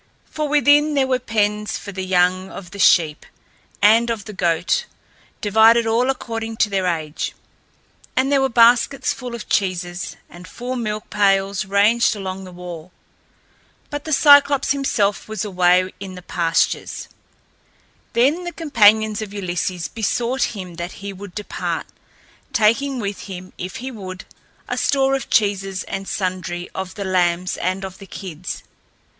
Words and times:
For 0.25 0.49
within 0.49 0.95
there 0.95 1.05
were 1.05 1.19
pens 1.19 1.77
for 1.77 1.91
the 1.91 2.03
young 2.03 2.49
of 2.49 2.71
the 2.71 2.79
sheep 2.79 3.23
and 3.83 4.09
of 4.09 4.25
the 4.25 4.33
goats, 4.33 4.85
divided 5.41 5.85
all 5.85 6.09
according 6.09 6.57
to 6.57 6.71
their 6.71 6.87
age, 6.87 7.35
and 8.15 8.31
there 8.31 8.41
were 8.41 8.49
baskets 8.49 9.13
full 9.13 9.35
of 9.35 9.47
cheeses, 9.47 10.15
and 10.27 10.47
full 10.47 10.75
milk 10.75 11.11
pails 11.11 11.65
ranged 11.65 12.15
along 12.15 12.45
the 12.45 12.51
wall. 12.51 12.91
But 13.91 14.05
the 14.05 14.11
Cyclops 14.11 14.71
himself 14.71 15.27
was 15.27 15.45
away 15.45 15.93
in 15.99 16.15
the 16.15 16.23
pastures. 16.23 17.07
Then 18.13 18.43
the 18.43 18.51
companions 18.53 19.21
of 19.21 19.35
Ulysses 19.35 19.87
besought 19.87 20.55
him 20.57 20.77
that 20.77 20.93
he 20.93 21.13
would 21.13 21.35
depart, 21.35 21.85
taking 22.53 22.97
with 22.97 23.25
him, 23.29 23.53
if 23.59 23.75
he 23.75 23.91
would, 23.91 24.25
a 24.67 24.79
store 24.79 25.13
of 25.15 25.29
cheeses 25.29 25.83
and 25.83 26.07
sundry 26.07 26.71
of 26.73 26.95
the 26.95 27.05
lambs 27.05 27.55
and 27.57 27.85
of 27.85 27.99
the 27.99 28.07
kids. 28.07 28.63